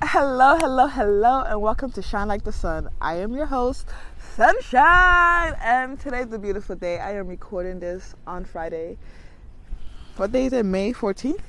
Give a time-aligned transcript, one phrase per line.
[0.00, 2.88] Hello, hello, hello, and welcome to Shine Like the Sun.
[3.00, 3.88] I am your host,
[4.36, 7.00] Sunshine, and today's a beautiful day.
[7.00, 8.96] I am recording this on Friday.
[10.16, 10.64] What day is it?
[10.64, 11.40] May 14th?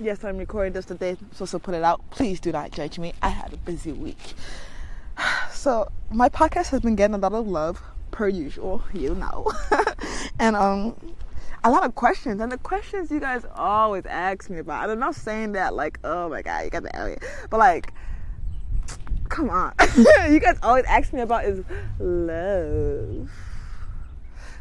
[0.00, 2.00] Yes, I'm recording this the day I'm supposed to put it out.
[2.08, 3.12] Please do not judge me.
[3.20, 4.34] I had a busy week.
[5.52, 9.52] So, my podcast has been getting a lot of love, per usual, you know.
[10.38, 10.94] and, um,
[11.64, 14.90] a lot of questions and the questions you guys always ask me about.
[14.90, 17.18] I'm not saying that like, oh my god, you got the alien,
[17.50, 17.92] but like,
[19.28, 19.74] come on,
[20.30, 21.64] you guys always ask me about is
[21.98, 23.30] love,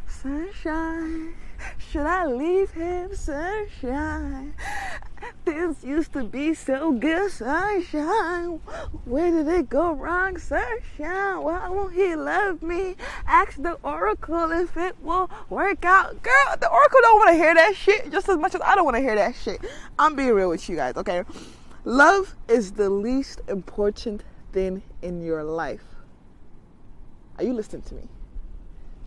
[0.08, 1.34] sunshine.
[1.78, 4.54] Should I leave him, sunshine?
[5.46, 8.60] Things used to be so good, sunshine.
[9.06, 11.42] Where did it go wrong, sunshine?
[11.42, 12.96] Why won't he love me?
[13.26, 16.22] Ask the oracle if it will work out.
[16.22, 18.86] Girl, the oracle don't want to hear that shit just as much as I don't
[18.86, 19.62] want to hear that shit.
[19.98, 21.24] I'm being real with you guys, okay?
[21.86, 25.86] Love is the least important thing in your life.
[27.38, 28.04] Are you listening to me?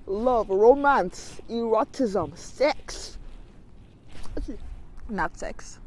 [0.07, 3.19] Love, romance, erotism, sex.
[5.09, 5.80] Not sex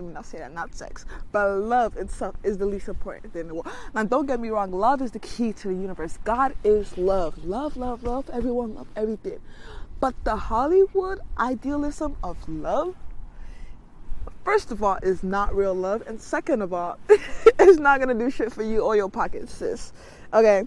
[0.00, 3.42] let me not say that, not sex, but love itself is the least important thing
[3.42, 3.68] in the world.
[3.94, 6.18] Now, don't get me wrong, love is the key to the universe.
[6.24, 7.44] God is love.
[7.44, 9.40] Love, love, love, everyone, love everything.
[10.00, 12.96] But the Hollywood idealism of love,
[14.42, 18.30] first of all, is not real love, and second of all, it's not gonna do
[18.30, 19.92] shit for you or your pockets, sis.
[20.32, 20.64] Okay,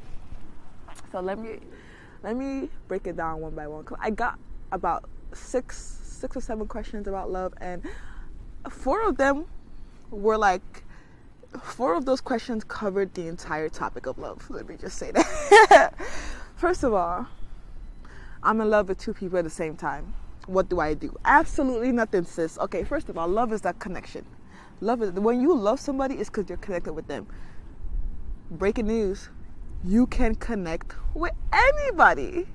[1.11, 1.57] so let me
[2.21, 3.83] let me break it down one by one.
[3.99, 4.37] I got
[4.71, 7.81] about six six or seven questions about love, and
[8.69, 9.45] four of them
[10.11, 10.83] were like
[11.61, 14.49] four of those questions covered the entire topic of love.
[14.49, 15.93] Let me just say that.
[16.55, 17.27] First of all,
[18.41, 20.13] I'm in love with two people at the same time.
[20.47, 21.15] What do I do?
[21.23, 22.57] Absolutely nothing, sis.
[22.57, 24.25] Okay, first of all, love is that connection.
[24.81, 27.25] Love is when you love somebody, it's because you're connected with them.
[28.51, 29.29] Breaking news:
[29.85, 32.47] you can connect with anybody.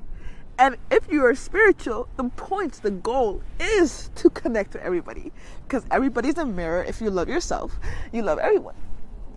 [0.59, 5.33] And if you are spiritual, the point, the goal is to connect to everybody.
[5.63, 6.83] Because everybody's a mirror.
[6.83, 7.79] If you love yourself,
[8.13, 8.75] you love everyone.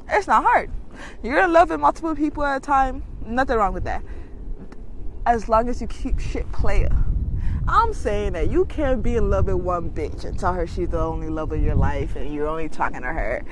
[0.09, 0.71] It's not hard.
[1.23, 3.03] You're with multiple people at a time.
[3.25, 4.03] Nothing wrong with that.
[5.27, 6.89] As long as you keep shit player.
[7.67, 10.89] I'm saying that you can't be in love with one bitch and tell her she's
[10.89, 13.45] the only love of your life and you're only talking to her.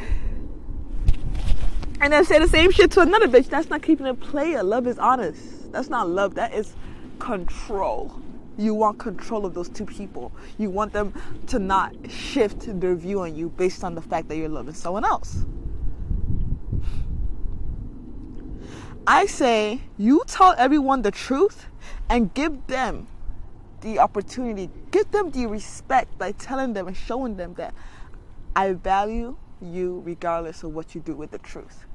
[2.02, 3.48] And then say the same shit to another bitch.
[3.50, 4.64] That's not keeping it player.
[4.64, 5.72] Love is honest.
[5.72, 6.36] That's not love.
[6.36, 6.76] That is
[7.20, 8.20] control.
[8.58, 10.32] You want control of those two people.
[10.58, 11.14] You want them
[11.48, 15.06] to not shift their view on you based on the fact that you're loving someone
[15.06, 15.46] else.
[19.08, 21.68] I say you tell everyone the truth
[22.10, 23.08] and give them
[23.82, 27.74] the opportunity, give them the respect by telling them and showing them that
[28.56, 31.86] I value you regardless of what you do with the truth.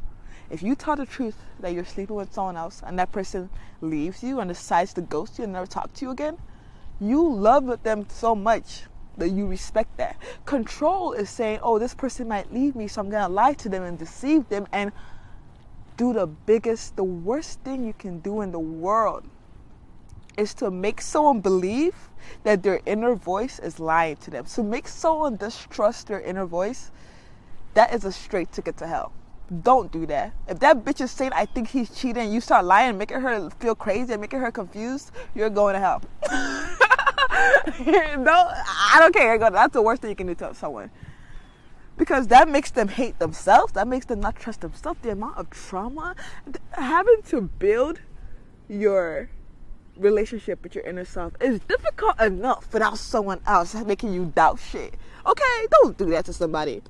[0.54, 3.50] If you tell the truth that you're sleeping with someone else and that person
[3.81, 6.38] leaves you and decides to ghost you and never talk to you again,
[7.00, 8.84] you love them so much
[9.16, 10.16] that you respect that.
[10.44, 13.82] Control is saying, oh, this person might leave me, so I'm gonna lie to them
[13.82, 14.93] and deceive them and
[15.97, 19.25] do the biggest, the worst thing you can do in the world
[20.38, 21.97] is to make someone believe
[22.44, 24.47] that their inner voice is lying to them.
[24.47, 26.93] So make someone distrust their inner voice.
[27.75, 29.10] That is a straight ticket to hell.
[29.62, 30.32] Don't do that.
[30.48, 33.75] If that bitch is saying, I think he's cheating, you start lying, making her feel
[33.75, 36.03] crazy and making her confused, you're going to hell.
[38.25, 39.38] don't, I don't care.
[39.38, 40.91] That's the worst thing you can do to someone.
[41.97, 43.72] Because that makes them hate themselves.
[43.75, 44.98] That makes them not trust themselves.
[45.03, 46.16] The amount of trauma,
[46.72, 48.00] having to build
[48.69, 49.31] your
[49.97, 54.94] relationship with your inner self is difficult enough without someone else making you doubt shit.
[55.26, 56.82] Okay, don't do that to somebody.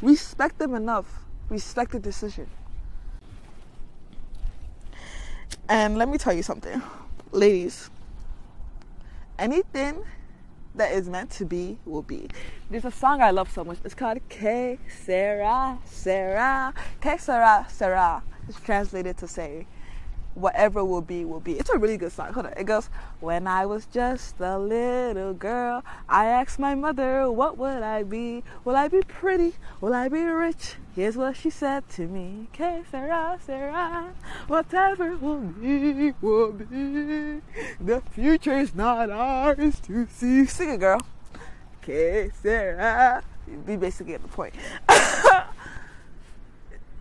[0.00, 1.21] Respect them enough
[1.52, 2.48] respect the decision.
[5.68, 6.82] And let me tell you something,
[7.30, 7.90] ladies.
[9.38, 10.02] Anything
[10.74, 12.28] that is meant to be will be.
[12.70, 13.78] There's a song I love so much.
[13.84, 16.72] It's called Que Sera Sera.
[17.00, 18.22] Que Sera Sera.
[18.48, 19.66] It's translated to say
[20.34, 21.58] whatever will be will be.
[21.58, 22.32] It's a really good song.
[22.32, 22.52] Hold on.
[22.56, 22.88] It goes,
[23.20, 28.42] When I was just a little girl, I asked my mother, What would I be?
[28.64, 29.54] Will I be pretty?
[29.80, 30.76] Will I be rich?
[30.94, 32.48] Here's what she said to me.
[32.52, 34.12] Que sera, sera.
[34.46, 37.40] Whatever will be, will be.
[37.80, 40.44] The future is not ours to see.
[40.46, 41.00] Sing it, girl.
[41.80, 43.22] Que sera.
[43.66, 44.54] Be basically at the point.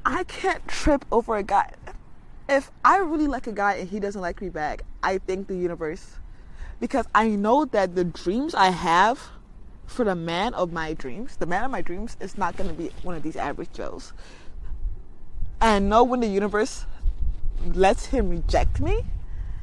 [0.04, 1.74] I can't trip over a guy
[2.52, 5.56] if I really like a guy and he doesn't like me back, I thank the
[5.56, 6.18] universe
[6.80, 9.30] because I know that the dreams I have
[9.86, 12.76] for the man of my dreams, the man of my dreams is not going to
[12.76, 14.14] be one of these average Joes.
[15.60, 16.86] And know when the universe
[17.74, 19.04] lets him reject me,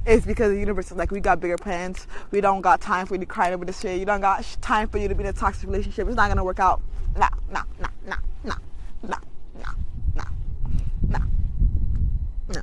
[0.06, 2.06] it's because the universe is like, we got bigger plans.
[2.30, 3.98] We don't got time for you to cry over this shit.
[3.98, 6.06] You don't got time for you to be in a toxic relationship.
[6.06, 6.80] It's not gonna work out.
[7.16, 8.54] Nah, nah, nah, nah, nah,
[9.02, 9.18] nah,
[11.08, 11.18] nah,
[12.48, 12.62] no,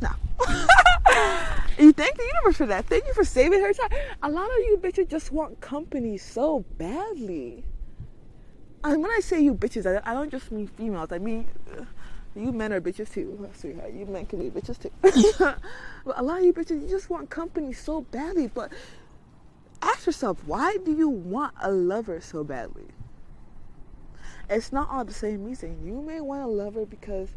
[0.00, 0.10] no.
[1.78, 2.86] you thank the universe for that.
[2.86, 3.90] Thank you for saving her time.
[4.22, 7.64] A lot of you bitches just want company so badly.
[8.84, 11.10] And when I say you bitches, I, don't just mean females.
[11.10, 11.84] I mean, uh,
[12.36, 13.94] you men are bitches too, sweetheart.
[13.94, 14.90] You men can be bitches too.
[15.00, 18.48] but a lot of you bitches, you just want company so badly.
[18.48, 18.72] But
[19.80, 22.88] ask yourself, why do you want a lover so badly?
[24.50, 25.78] It's not all the same reason.
[25.84, 27.30] You may want a lover because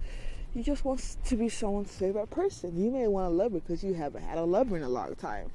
[0.58, 2.76] you just want to be someone's favorite person.
[2.76, 5.52] You may want a lover because you haven't had a lover in a long time.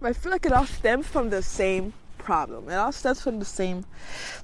[0.00, 2.68] But I feel like it all stems from the same problem.
[2.68, 3.84] It all stems from the same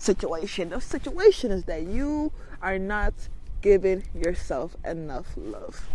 [0.00, 0.70] situation.
[0.70, 3.14] The situation is that you are not
[3.60, 5.88] giving yourself enough love.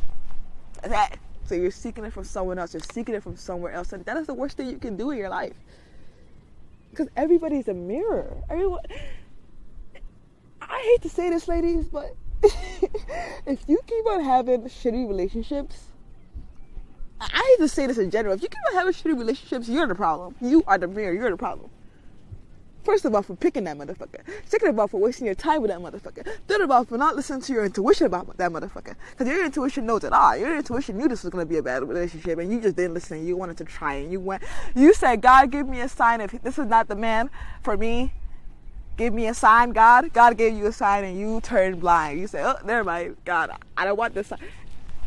[0.82, 1.18] That.
[1.44, 2.74] So you're seeking it from someone else.
[2.74, 5.12] You're seeking it from somewhere else, and that is the worst thing you can do
[5.12, 5.56] in your life.
[6.92, 8.38] Because everybody's a mirror.
[8.50, 8.80] Everyone.
[10.62, 12.16] I hate to say this, ladies, but
[13.46, 15.86] if you keep on having shitty relationships,
[17.20, 18.36] I to say this in general.
[18.36, 20.36] If you keep on having shitty relationships, you're the problem.
[20.42, 21.14] You are the mirror.
[21.14, 21.70] You're the problem.
[22.88, 24.22] First of all, for picking that motherfucker.
[24.46, 26.26] Second of all, for wasting your time with that motherfucker.
[26.48, 28.96] Third of all, for not listening to your intuition about that motherfucker.
[29.12, 30.38] Because your intuition knows it all.
[30.38, 32.94] Your intuition knew this was going to be a bad relationship and you just didn't
[32.94, 33.28] listen.
[33.28, 34.42] You wanted to try and you went,
[34.74, 37.30] you said, God, give me a sign if this is not the man
[37.62, 38.14] for me.
[38.98, 40.12] Give me a sign, God.
[40.12, 42.20] God gave you a sign and you turned blind.
[42.20, 43.18] You say, oh, never mind.
[43.26, 44.40] God, I don't want this sign.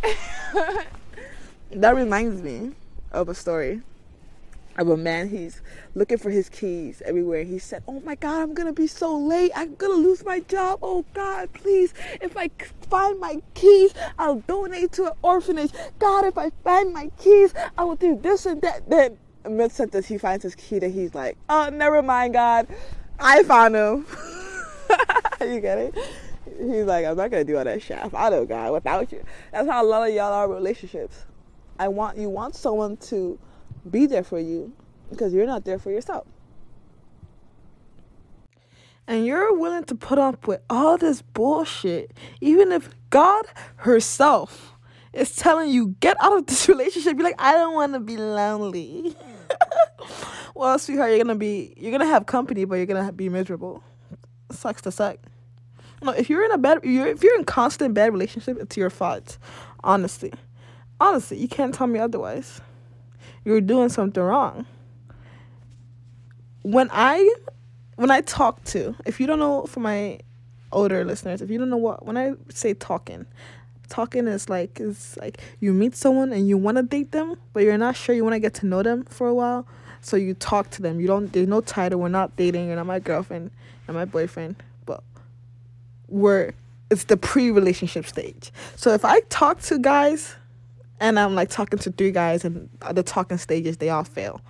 [1.72, 2.72] that reminds me
[3.12, 3.82] of a story
[4.78, 5.60] of a man he's
[5.94, 9.50] looking for his keys everywhere he said oh my god i'm gonna be so late
[9.54, 11.92] i'm gonna lose my job oh god please
[12.22, 12.48] if i
[12.88, 17.84] find my keys i'll donate to an orphanage god if i find my keys i
[17.84, 21.36] will do this and that then mid sentence he finds his key that he's like
[21.48, 22.66] oh never mind god
[23.20, 24.06] i found him
[25.40, 25.94] you get it
[26.58, 29.22] he's like i'm not gonna do all that shit i found him god without you
[29.52, 31.24] that's how a lot of y'all are relationships
[31.78, 33.38] i want you want someone to
[33.88, 34.72] be there for you
[35.10, 36.26] because you're not there for yourself.
[39.06, 43.44] And you're willing to put up with all this bullshit, even if God
[43.76, 44.74] herself
[45.12, 47.14] is telling you, get out of this relationship.
[47.14, 49.16] You're like, I don't want to be lonely.
[50.60, 53.82] well, sweetheart, you're gonna be, you're gonna have company, but you're gonna be miserable.
[54.50, 55.16] sucks to suck.
[56.02, 58.90] No, if you're in a bad, you're, if you're in constant bad relationship, it's your
[58.90, 59.38] fault.
[59.82, 60.30] Honestly,
[61.00, 62.60] honestly, you can't tell me otherwise
[63.42, 64.66] you're doing something wrong.
[66.60, 67.34] When I
[67.96, 70.18] when I talk to, if you don't know for my
[70.72, 73.24] older listeners, if you don't know what when I say talking,
[73.88, 77.62] talking is like is like you meet someone and you want to date them, but
[77.62, 79.66] you're not sure you want to get to know them for a while.
[80.00, 81.00] So you talk to them.
[81.00, 82.00] You don't there's no title.
[82.00, 82.68] We're not dating.
[82.68, 83.50] You're not my girlfriend
[83.86, 84.56] and my boyfriend,
[84.86, 85.02] but
[86.08, 86.52] we're
[86.90, 88.50] it's the pre-relationship stage.
[88.76, 90.34] So if I talk to guys
[91.00, 94.40] and I'm like talking to three guys, and the talking stages they all fail.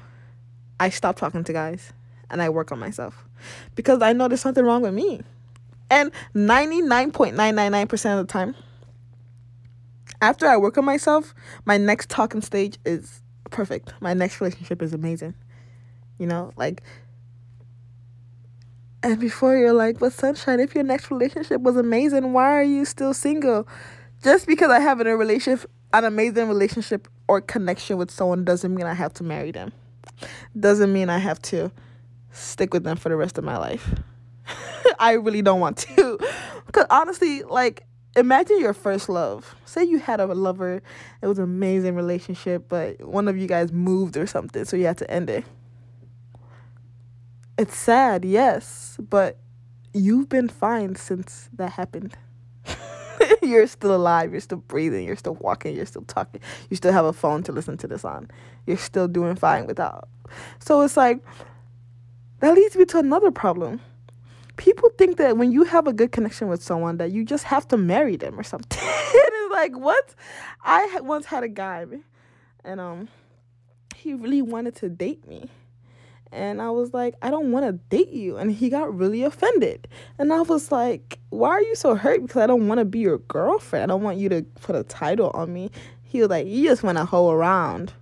[0.81, 1.93] I stop talking to guys,
[2.29, 3.25] and I work on myself
[3.77, 5.21] because I know there's something wrong with me.
[5.91, 8.55] And 99.999% of the time,
[10.21, 13.93] after I work on myself, my next talking stage is perfect.
[14.01, 15.35] My next relationship is amazing.
[16.19, 16.83] You know, like
[19.03, 22.85] and before you're like, but sunshine, if your next relationship was amazing, why are you
[22.85, 23.67] still single?
[24.23, 28.75] Just because I have in a relationship an amazing relationship or connection with someone doesn't
[28.75, 29.73] mean I have to marry them.
[30.59, 31.73] Doesn't mean I have to
[32.33, 33.93] stick with them for the rest of my life.
[34.99, 36.19] I really don't want to.
[36.67, 37.85] Because honestly, like,
[38.17, 39.55] imagine your first love.
[39.65, 40.83] Say you had a lover,
[41.23, 44.87] it was an amazing relationship, but one of you guys moved or something, so you
[44.87, 45.45] had to end it.
[47.59, 49.39] It's sad, yes, but
[49.93, 52.17] you've been fine since that happened.
[53.43, 56.41] you're still alive, you're still breathing, you're still walking, you're still talking,
[56.71, 58.31] you still have a phone to listen to this on.
[58.67, 60.09] You're still doing fine without.
[60.59, 61.23] So it's like
[62.41, 63.81] that leads me to another problem.
[64.61, 67.67] People think that when you have a good connection with someone that you just have
[67.69, 68.79] to marry them or something.
[68.83, 70.15] it's like what?
[70.63, 71.87] I once had a guy
[72.63, 73.09] and um
[73.97, 75.49] he really wanted to date me
[76.33, 78.37] and I was like, I don't want to date you.
[78.37, 79.89] And he got really offended.
[80.19, 82.23] And I was like, Why are you so hurt?
[82.23, 83.85] Because I don't want to be your girlfriend.
[83.85, 85.71] I don't want you to put a title on me.
[86.03, 87.93] He was like, You just want to hoe around.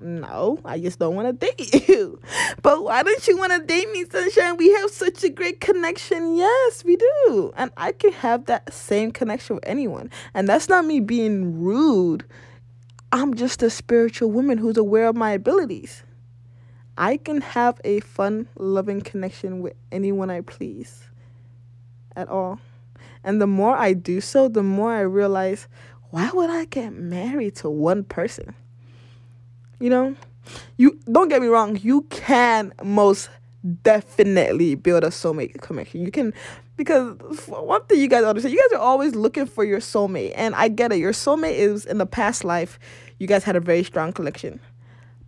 [0.00, 2.20] No, I just don't want to date you.
[2.62, 4.56] But why don't you want to date me, Sunshine?
[4.56, 6.36] We have such a great connection.
[6.36, 7.52] Yes, we do.
[7.56, 10.10] And I can have that same connection with anyone.
[10.34, 12.24] And that's not me being rude.
[13.12, 16.02] I'm just a spiritual woman who's aware of my abilities.
[16.98, 21.08] I can have a fun, loving connection with anyone I please
[22.14, 22.60] at all.
[23.24, 25.66] And the more I do so, the more I realize
[26.10, 28.54] why would I get married to one person?
[29.78, 30.16] You know,
[30.76, 33.30] you don't get me wrong, you can most
[33.82, 36.04] definitely build a soulmate connection.
[36.04, 36.32] You can
[36.76, 40.54] because one thing you guys understand, you guys are always looking for your soulmate, and
[40.54, 40.98] I get it.
[40.98, 42.78] Your soulmate is in the past life,
[43.18, 44.60] you guys had a very strong connection,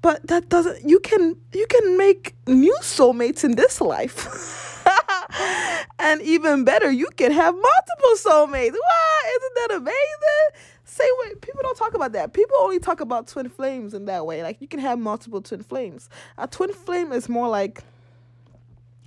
[0.01, 0.89] but that doesn't.
[0.89, 4.83] You can you can make new soulmates in this life,
[5.99, 8.73] and even better, you can have multiple soulmates.
[8.73, 10.65] What isn't that amazing?
[10.85, 12.33] Say what people don't talk about that.
[12.33, 14.43] People only talk about twin flames in that way.
[14.43, 16.09] Like you can have multiple twin flames.
[16.37, 17.83] A twin flame is more like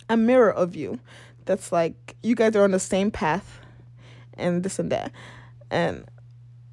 [0.10, 1.00] a mirror of you.
[1.46, 3.60] That's like you guys are on the same path
[4.34, 5.12] and this and that.
[5.70, 6.06] And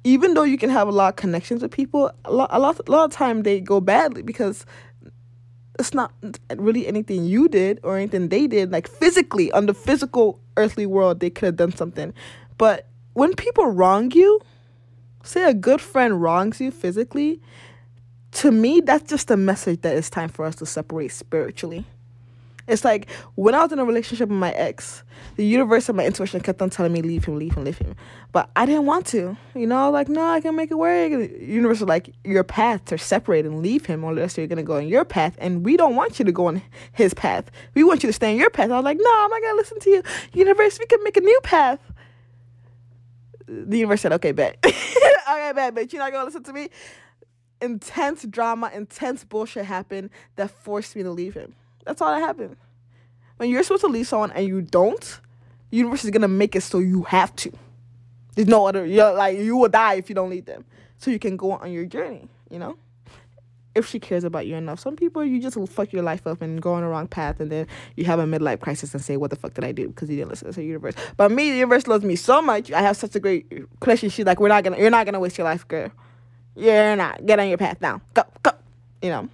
[0.03, 2.79] even though you can have a lot of connections with people, a lot a lot,
[2.87, 4.65] a lot of time they go badly because
[5.79, 6.13] it's not
[6.55, 11.19] really anything you did or anything they did like physically on the physical earthly world
[11.19, 12.13] they could have done something
[12.59, 14.39] but when people wrong you
[15.23, 17.41] say a good friend wrongs you physically,
[18.31, 21.85] to me, that's just a message that it's time for us to separate spiritually.
[22.67, 25.03] It's like when I was in a relationship with my ex,
[25.35, 27.95] the universe and my intuition kept on telling me, leave him, leave him, leave him.
[28.31, 29.35] But I didn't want to.
[29.53, 31.11] You know, like, no, I can make it work.
[31.11, 34.77] The universe was like, your paths are separate and leave him, unless you're to go
[34.77, 35.35] on your path.
[35.39, 36.61] And we don't want you to go on
[36.93, 37.51] his path.
[37.73, 38.71] We want you to stay on your path.
[38.71, 40.03] I was like, no, I'm not to listen to you.
[40.33, 41.79] Universe, we can make a new path.
[43.45, 44.57] The universe said, okay, bet.
[44.65, 46.69] okay, bet, but you're not gonna listen to me.
[47.61, 51.55] Intense drama, intense bullshit happened that forced me to leave him.
[51.85, 52.55] That's all that happened.
[53.37, 55.19] When you're supposed to leave someone and you don't,
[55.69, 57.51] the universe is gonna make it so you have to.
[58.35, 58.85] There's no other.
[58.85, 60.65] You're like you will die if you don't leave them.
[60.97, 62.29] So you can go on your journey.
[62.49, 62.77] You know
[63.75, 64.79] if she cares about you enough.
[64.79, 67.51] Some people you just fuck your life up and go on the wrong path, and
[67.51, 70.09] then you have a midlife crisis and say, "What the fuck did I do?" Because
[70.09, 70.95] you didn't listen to the universe.
[71.17, 72.71] But me, the universe loves me so much.
[72.71, 74.09] I have such a great connection.
[74.09, 75.91] She's like, "We're not gonna, you're not gonna waste your life, girl.
[76.55, 77.25] You're not.
[77.25, 78.01] Get on your path now.
[78.13, 78.51] Go, go."
[79.01, 79.29] You know.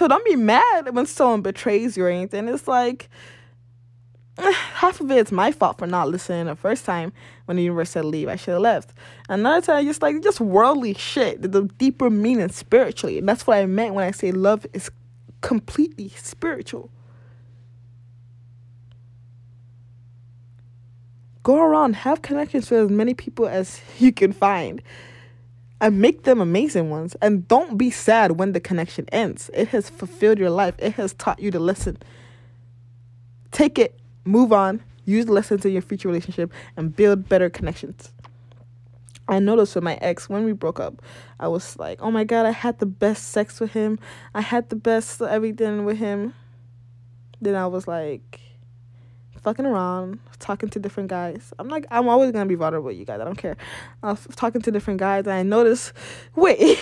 [0.00, 2.48] So don't be mad when someone betrays you or anything.
[2.48, 3.10] It's like
[4.38, 7.12] half of it is my fault for not listening the first time
[7.44, 8.26] when the universe said leave.
[8.26, 8.94] I should have left.
[9.28, 13.18] Another time, just like just worldly shit, the deeper meaning spiritually.
[13.18, 14.90] And that's what I meant when I say love is
[15.42, 16.90] completely spiritual.
[21.42, 24.80] Go around, have connections with as many people as you can find
[25.80, 27.16] and make them amazing ones.
[27.22, 29.50] And don't be sad when the connection ends.
[29.54, 31.98] It has fulfilled your life, it has taught you to listen.
[33.50, 38.12] Take it move on, use lessons in your future relationship, and build better connections.
[39.28, 41.00] I noticed with my ex when we broke up,
[41.38, 43.98] I was like, oh my god, I had the best sex with him.
[44.34, 46.34] I had the best everything with him.
[47.40, 48.40] Then I was like,
[49.42, 51.52] fucking around, talking to different guys.
[51.58, 53.20] I'm like, I'm always gonna be vulnerable you guys.
[53.20, 53.56] I don't care.
[54.02, 55.92] Uh, I was talking to different guys, and I noticed,
[56.36, 56.78] wait,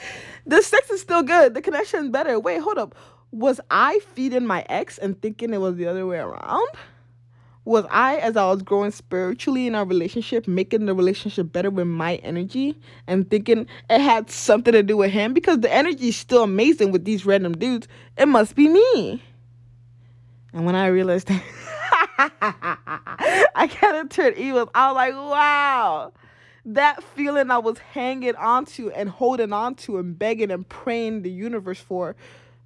[0.46, 1.54] the sex is still good.
[1.54, 2.38] The connection is better.
[2.38, 2.94] Wait, hold up.
[3.30, 6.68] Was I feeding my ex and thinking it was the other way around?
[7.64, 11.86] was I, as I was growing spiritually in our relationship, making the relationship better with
[11.86, 12.76] my energy
[13.06, 16.90] and thinking it had something to do with him because the energy is still amazing
[16.90, 17.86] with these random dudes.
[18.16, 19.22] It must be me.
[20.52, 21.42] And when I realized that
[23.54, 26.12] I kind of turned evil, I was like, wow.
[26.64, 31.80] That feeling I was hanging onto and holding onto and begging and praying the universe
[31.80, 32.14] for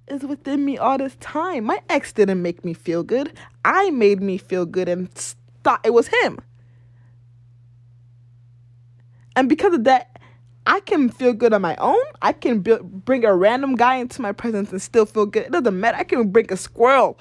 [0.07, 1.65] is within me all this time.
[1.65, 3.33] My ex didn't make me feel good.
[3.65, 5.11] I made me feel good and
[5.63, 6.39] thought it was him.
[9.35, 10.19] And because of that,
[10.65, 12.03] I can feel good on my own.
[12.21, 15.45] I can bring a random guy into my presence and still feel good.
[15.45, 15.97] It doesn't matter.
[15.97, 17.19] I can bring a squirrel,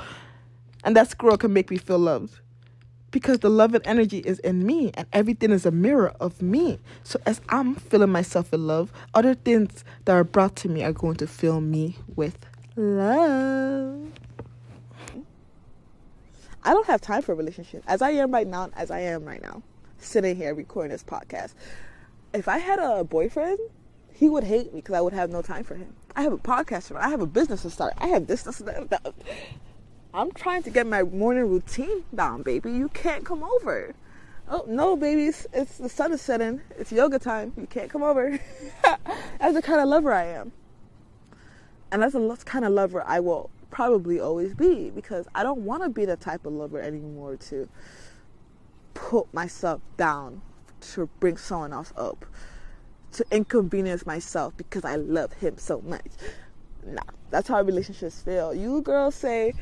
[0.87, 2.39] and that squirrel can make me feel loved.
[3.11, 6.79] Because the love and energy is in me, and everything is a mirror of me.
[7.03, 10.93] So, as I'm filling myself with love, other things that are brought to me are
[10.93, 12.39] going to fill me with
[12.77, 14.13] love.
[16.63, 17.83] I don't have time for a relationship.
[17.87, 19.63] As I am right now, as I am right now,
[19.99, 21.55] sitting here recording this podcast.
[22.33, 23.59] If I had a boyfriend,
[24.13, 25.95] he would hate me because I would have no time for him.
[26.15, 27.95] I have a podcast, I have a business to start.
[27.99, 29.15] I have this, this, that.
[30.17, 32.73] I'm trying to get my morning routine down, baby.
[32.73, 33.95] You can't come over.
[34.49, 35.47] Oh no, babies!
[35.53, 36.63] It's the sun is setting.
[36.79, 37.53] It's yoga time.
[37.59, 38.41] You can't come over.
[38.83, 40.53] that's the kind of lover I am,
[41.93, 45.83] and that's the kind of lover I will probably always be because I don't want
[45.83, 47.69] to be the type of lover anymore to
[48.95, 50.41] put myself down
[50.93, 52.25] to bring someone else up,
[53.13, 56.07] to inconvenience myself because I love him so much.
[56.87, 58.55] Nah, that's how relationships fail.
[58.55, 59.53] You girls say,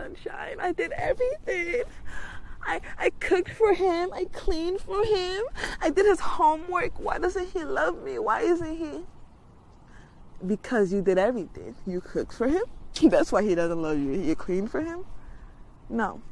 [0.00, 1.82] Sunshine, I did everything.
[2.62, 4.10] I, I cooked for him.
[4.14, 5.44] I cleaned for him.
[5.80, 6.98] I did his homework.
[6.98, 8.18] Why doesn't he love me?
[8.18, 9.04] Why isn't he?
[10.46, 11.74] Because you did everything.
[11.86, 12.62] You cooked for him.
[13.02, 14.12] That's why he doesn't love you.
[14.12, 15.04] You cleaned for him.
[15.88, 16.22] No.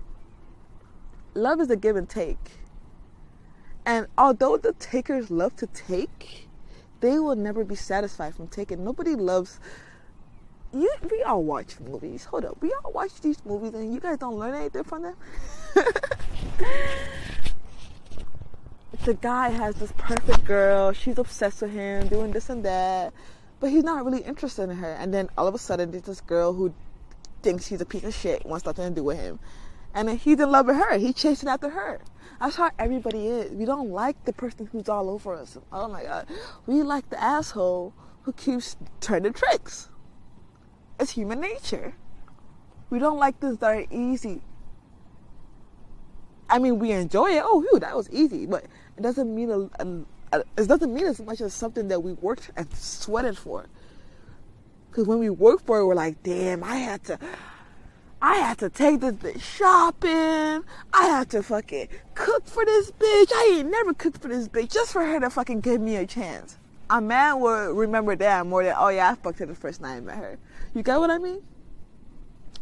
[1.34, 2.52] Love is a give and take.
[3.84, 6.48] And although the takers love to take,
[7.00, 8.82] they will never be satisfied from taking.
[8.82, 9.60] Nobody loves
[10.72, 12.24] you we all watch movies.
[12.26, 12.60] Hold up.
[12.60, 15.16] We all watch these movies and you guys don't learn anything from them?
[19.04, 23.12] the guy has this perfect girl, she's obsessed with him, doing this and that,
[23.60, 24.92] but he's not really interested in her.
[24.94, 26.74] And then all of a sudden there's this girl who
[27.42, 29.38] thinks he's a piece of shit, wants nothing to do with him.
[29.94, 30.98] And then he's in love with her.
[30.98, 32.00] He's chasing after her.
[32.40, 33.52] That's how everybody is.
[33.52, 35.58] We don't like the person who's all over us.
[35.72, 36.26] Oh my god.
[36.66, 39.88] We like the asshole who keeps turning tricks.
[40.98, 41.94] It's human nature.
[42.90, 44.42] We don't like things that are easy.
[46.50, 47.42] I mean, we enjoy it.
[47.44, 48.64] Oh, whew, that was easy, but
[48.96, 52.14] it doesn't mean a, a, a, it doesn't mean as much as something that we
[52.14, 53.66] worked and sweated for.
[54.90, 57.18] Because when we work for it, we're like, damn, I had to,
[58.22, 60.64] I had to take this bitch shopping.
[60.92, 63.30] I had to fucking cook for this bitch.
[63.32, 66.06] I ain't never cooked for this bitch just for her to fucking give me a
[66.06, 66.58] chance.
[66.90, 69.96] A man will remember that more than, oh yeah, I fucked her the first night
[69.96, 70.38] I met her.
[70.74, 71.42] You get what I mean?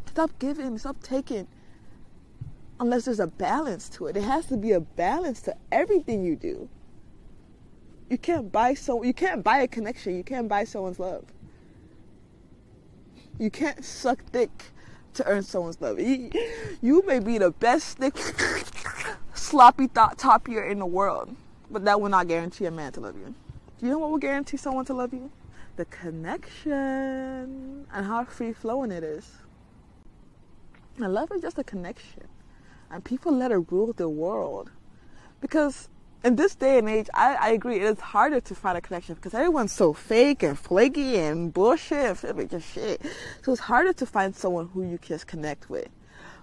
[0.06, 1.46] Stop giving, stop taking.
[2.80, 4.14] Unless there's a balance to it.
[4.14, 6.68] There has to be a balance to everything you do.
[8.10, 10.16] You can't buy so you can't buy a connection.
[10.16, 11.24] You can't buy someone's love.
[13.38, 14.50] You can't suck dick
[15.14, 15.98] to earn someone's love.
[15.98, 18.16] You, may be the best dick
[19.34, 21.34] sloppy thought top ear in the world,
[21.70, 23.34] but that will not guarantee a man to love you.
[23.78, 25.30] Do you know what will guarantee someone to love you?
[25.76, 29.30] the connection and how free flowing it is.
[30.98, 32.24] And love is just a connection.
[32.90, 34.70] And people let it rule the world.
[35.40, 35.88] Because
[36.24, 39.14] in this day and age, I, I agree, it is harder to find a connection
[39.14, 43.02] because everyone's so fake and flaky and bullshit and just shit.
[43.42, 45.88] So it's harder to find someone who you can just connect with.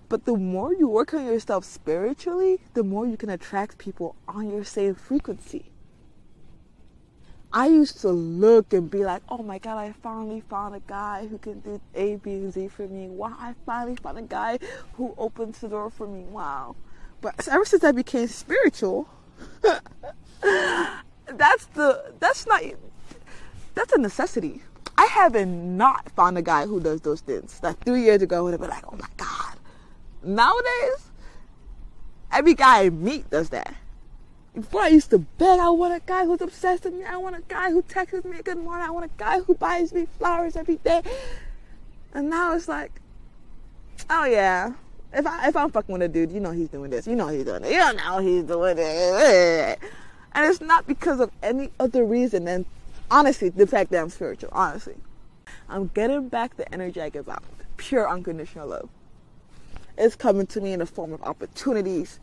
[0.10, 4.50] But the more you work on yourself spiritually, the more you can attract people on
[4.50, 5.73] your same frequency.
[7.56, 11.28] I used to look and be like, oh my God, I finally found a guy
[11.28, 13.10] who can do A, B, and Z for me.
[13.10, 14.58] Wow, I finally found a guy
[14.94, 16.24] who opens the door for me.
[16.24, 16.76] Wow.
[17.22, 19.08] But ever since I became spiritual,
[20.42, 22.64] that's the, that's not,
[23.76, 24.64] that's a necessity.
[24.98, 27.60] I haven't not found a guy who does those things.
[27.62, 29.58] Like three years ago, I would have been like, oh my God.
[30.24, 31.12] Nowadays,
[32.32, 33.76] every guy I meet does that.
[34.54, 37.04] Before I used to beg, I want a guy who's obsessed with me.
[37.04, 38.86] I want a guy who texts me good morning.
[38.86, 41.02] I want a guy who buys me flowers every day.
[42.14, 42.92] And now it's like,
[44.12, 44.74] oh yeah,
[45.12, 47.08] if I if I'm fucking with a dude, you know he's doing this.
[47.08, 47.72] You know he's doing it.
[47.72, 49.80] You don't know he's doing it.
[50.36, 52.66] And it's not because of any other reason than
[53.12, 54.50] honestly the fact that I'm spiritual.
[54.52, 54.96] Honestly,
[55.70, 57.44] I'm getting back the energy I give out.
[57.78, 58.90] Pure unconditional love.
[59.96, 62.20] It's coming to me in the form of opportunities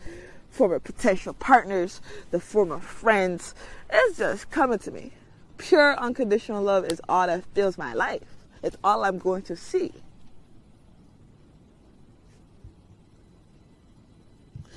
[0.51, 3.55] former potential partners, the former friends.
[3.91, 5.13] It's just coming to me.
[5.57, 8.23] Pure unconditional love is all that fills my life.
[8.63, 9.93] It's all I'm going to see.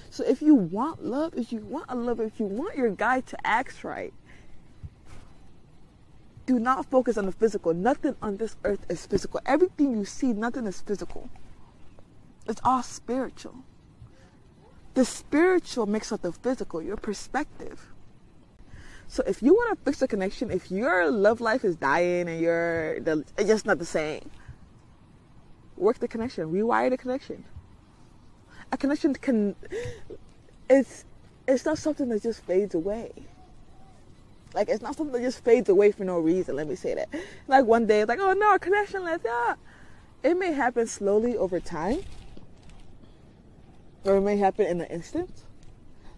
[0.10, 3.22] So if you want love, if you want a love, if you want your guy
[3.22, 4.14] to act right,
[6.46, 7.74] do not focus on the physical.
[7.74, 9.42] Nothing on this earth is physical.
[9.46, 11.30] Everything you see, nothing is physical.
[12.48, 13.56] It's all spiritual.
[14.94, 17.88] The spiritual makes up the physical, your perspective.
[19.08, 22.40] So if you want to fix a connection, if your love life is dying and
[22.40, 24.30] you're the, it's just not the same,
[25.78, 27.44] work the connection, rewire the connection.
[28.72, 29.56] A connection can
[30.70, 31.06] it's
[31.48, 33.12] it's not something that just fades away.
[34.54, 36.56] Like it's not something that just fades away for no reason.
[36.56, 37.10] Let me say that.
[37.48, 39.56] Like one day, it's like, oh no, connection, let's yeah.
[40.24, 42.00] It may happen slowly over time,
[44.06, 45.30] or it may happen in an instant.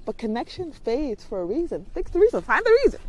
[0.05, 1.85] But connection fades for a reason.
[1.93, 2.41] Fix the reason.
[2.41, 2.99] Find the reason.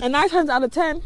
[0.00, 1.02] And nine times out of ten,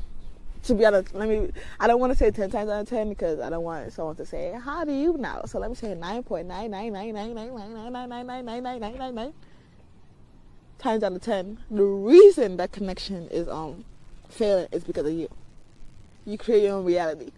[0.64, 1.50] to be honest, let me.
[1.78, 4.16] I don't want to say ten times out of ten because I don't want someone
[4.16, 7.12] to say, "How do you know?" So let me say nine point nine nine nine
[7.14, 9.32] nine nine nine nine nine nine nine nine nine nine nine nine
[10.78, 11.58] times out of ten.
[11.70, 13.84] The reason that connection is um
[14.28, 15.28] failing is because of you.
[16.24, 17.30] You create your own reality.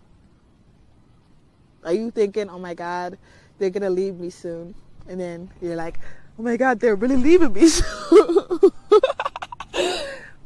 [1.85, 3.19] Are you thinking, "Oh my God,
[3.59, 4.75] they're gonna leave me soon,"
[5.09, 5.99] and then you're like,
[6.39, 8.61] "Oh my God, they're really leaving me soon."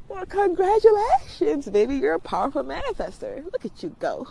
[0.08, 1.96] well, congratulations, baby.
[1.96, 3.44] You're a powerful manifester.
[3.44, 4.28] Look at you go.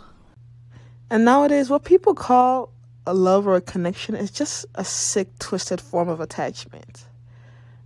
[1.10, 2.70] And nowadays, what people call
[3.06, 7.04] a love or a connection is just a sick, twisted form of attachment.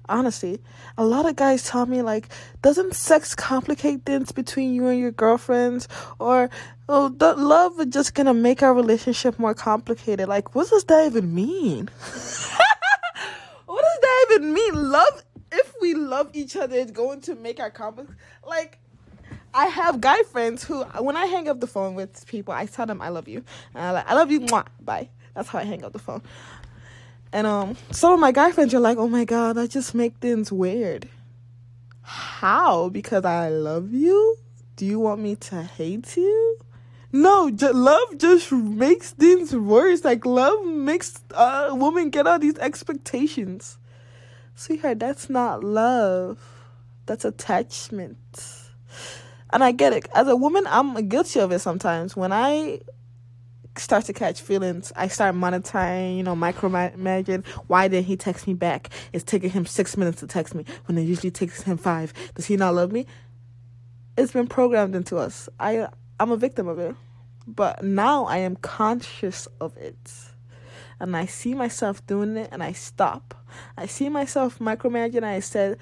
[0.08, 0.60] Honestly,
[0.96, 2.28] a lot of guys tell me, like,
[2.62, 5.88] doesn't sex complicate things between you and your girlfriends?
[6.18, 6.50] Or,
[6.88, 10.28] oh, the love is just gonna make our relationship more complicated.
[10.28, 11.88] Like, what does that even mean?
[13.66, 14.90] what does that even mean?
[14.90, 18.10] Love if we love each other, it's going to make our complex.
[18.46, 18.78] Like,
[19.54, 22.86] I have guy friends who, when I hang up the phone with people, I tell
[22.86, 23.42] them I love you.
[23.74, 25.08] And I like, I love you, mwah, bye.
[25.34, 26.22] That's how I hang up the phone.
[27.36, 30.16] And um, some of my guy friends are like, oh my god, that just make
[30.22, 31.06] things weird.
[32.00, 32.88] How?
[32.88, 34.38] Because I love you?
[34.76, 36.58] Do you want me to hate you?
[37.12, 40.02] No, love just makes things worse.
[40.02, 43.76] Like love makes a woman get all these expectations.
[44.54, 46.38] Sweetheart, that's not love.
[47.04, 48.16] That's attachment.
[49.52, 50.08] And I get it.
[50.14, 52.16] As a woman, I'm guilty of it sometimes.
[52.16, 52.80] When I
[53.78, 57.46] start to catch feelings, I start monitoring, you know, micromanaging.
[57.66, 58.90] Why didn't he text me back?
[59.12, 62.12] It's taking him six minutes to text me when it usually takes him five.
[62.34, 63.06] Does he not love me?
[64.16, 65.48] It's been programmed into us.
[65.60, 66.94] I I'm a victim of it.
[67.46, 70.10] But now I am conscious of it
[70.98, 73.34] and I see myself doing it and I stop.
[73.76, 75.78] I see myself micromanaging I said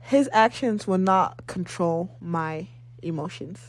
[0.00, 2.66] his actions will not control my
[3.02, 3.60] emotions.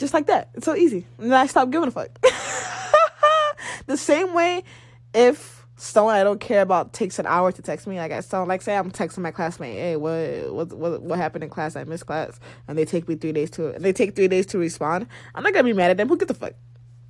[0.00, 0.48] Just like that.
[0.54, 1.06] It's so easy.
[1.18, 2.08] And then I stop giving a fuck.
[3.86, 4.64] the same way
[5.12, 8.48] if someone I don't care about takes an hour to text me, like I sound
[8.48, 11.76] like say I'm texting my classmate, hey, what what what what happened in class?
[11.76, 14.58] I missed class, and they take me three days to they take three days to
[14.58, 15.06] respond.
[15.34, 16.08] I'm not gonna be mad at them.
[16.08, 16.54] Who gives the fuck?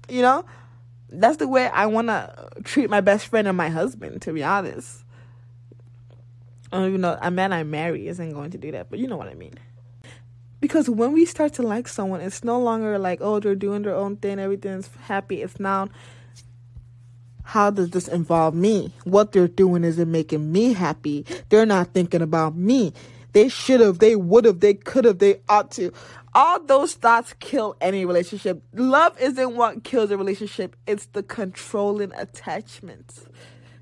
[0.08, 0.44] You know,
[1.10, 4.20] that's the way I want to treat my best friend and my husband.
[4.22, 5.04] To be honest,
[6.72, 9.06] I don't even know a man I marry isn't going to do that, but you
[9.06, 9.54] know what I mean.
[10.60, 13.94] Because when we start to like someone, it's no longer like, oh, they're doing their
[13.94, 15.42] own thing, everything's happy.
[15.42, 15.88] It's now,
[17.42, 18.92] how does this involve me?
[19.04, 21.24] What they're doing isn't making me happy.
[21.48, 22.92] They're not thinking about me.
[23.32, 25.92] They should have, they would have, they could have, they ought to
[26.34, 28.62] all those thoughts kill any relationship.
[28.74, 33.26] Love isn't what kills a relationship, it's the controlling attachment.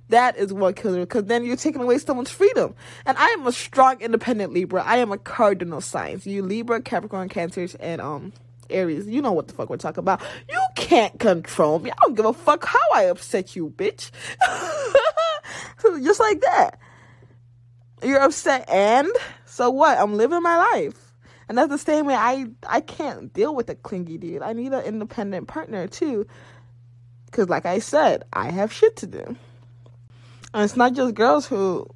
[0.09, 2.75] That is what kills it because then you're taking away someone's freedom.
[3.05, 4.83] And I am a strong, independent Libra.
[4.83, 6.21] I am a cardinal sign.
[6.25, 8.33] You Libra, Capricorn, Cancers, and um
[8.71, 9.07] Aries.
[9.07, 10.23] You know what the fuck we're talking about.
[10.49, 11.91] You can't control me.
[11.91, 14.11] I don't give a fuck how I upset you, bitch.
[16.03, 16.79] Just like that.
[18.03, 19.09] You're upset, and
[19.45, 19.99] so what?
[19.99, 21.13] I'm living my life.
[21.49, 24.43] And that's the same way I I can't deal with a clingy dude.
[24.43, 26.27] I need an independent partner too.
[27.31, 29.37] Cause like I said, I have shit to do.
[30.55, 31.89] And it's not just girls who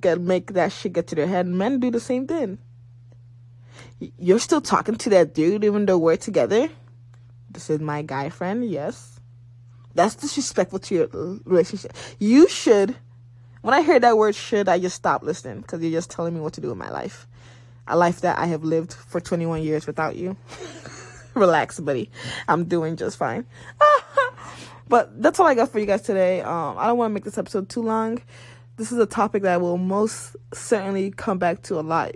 [0.00, 1.46] get make that shit get to their head.
[1.46, 2.58] Men do the same thing.
[4.18, 6.68] You're still talking to that dude even though we're together.
[7.50, 9.20] This is my guy friend, yes.
[9.94, 11.06] That's disrespectful to your
[11.44, 11.92] relationship.
[12.18, 12.96] You should.
[13.62, 16.40] When I hear that word should, I just stop listening because you're just telling me
[16.40, 17.26] what to do in my life
[17.86, 20.36] a life that I have lived for 21 years without you.
[21.34, 22.10] Relax, buddy.
[22.48, 23.44] I'm doing just fine.
[24.88, 26.40] but that's all I got for you guys today.
[26.40, 28.22] Um, I don't want to make this episode too long.
[28.76, 32.12] This is a topic that I will most certainly come back to a lot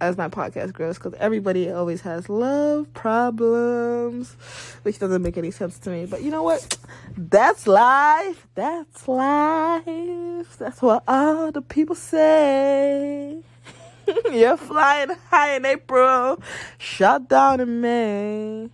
[0.00, 4.36] as my podcast grows because everybody always has love problems,
[4.82, 6.06] which doesn't make any sense to me.
[6.06, 6.78] But you know what?
[7.16, 8.46] That's life.
[8.54, 10.56] That's life.
[10.58, 13.40] That's what all the people say.
[14.32, 16.40] You're flying high in April,
[16.78, 18.70] shot down in May.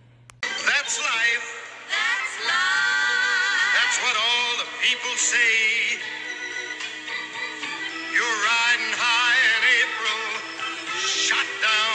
[3.85, 6.01] That's what all the people say.
[8.13, 10.21] You're riding high in April,
[10.97, 11.94] shot down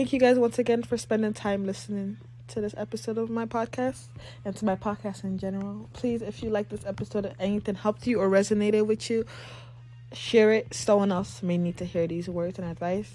[0.00, 2.16] Thank you guys once again for spending time listening
[2.48, 4.06] to this episode of my podcast
[4.46, 5.90] and to my podcast in general.
[5.92, 9.26] Please, if you like this episode or anything helped you or resonated with you,
[10.14, 10.72] share it.
[10.72, 13.12] Someone else may need to hear these words and advice.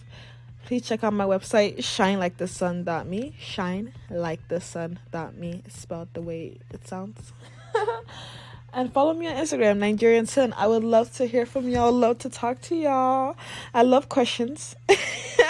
[0.66, 3.34] Please check out my website, shine like the shinelikethesun.me.
[3.40, 5.64] Shine like the sun.me.
[5.68, 7.34] Spelled the way it sounds.
[8.74, 10.54] and follow me on Instagram, Nigerian Sun.
[10.56, 11.92] I would love to hear from y'all.
[11.92, 13.36] Love to talk to y'all.
[13.74, 14.76] I love questions.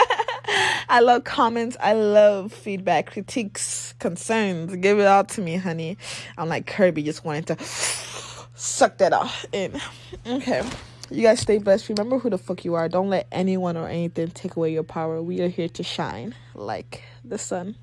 [0.89, 1.75] I love comments.
[1.79, 4.75] I love feedback, critiques, concerns.
[4.77, 5.97] Give it all to me, honey.
[6.37, 7.57] I'm like Kirby, just wanting to
[8.55, 9.79] suck that all in.
[10.25, 10.63] Okay.
[11.11, 11.89] You guys stay blessed.
[11.89, 12.89] Remember who the fuck you are.
[12.89, 15.21] Don't let anyone or anything take away your power.
[15.21, 17.75] We are here to shine like the sun.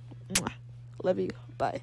[1.02, 1.30] Love you.
[1.58, 1.80] Bye.